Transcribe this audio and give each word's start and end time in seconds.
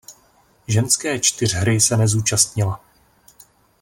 Ženské 0.67 1.19
čtyřhry 1.19 1.79
se 1.79 1.97
nezúčastnila. 1.97 2.83